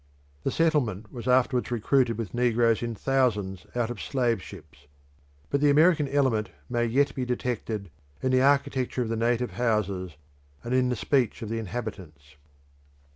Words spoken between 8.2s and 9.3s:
in the architecture of the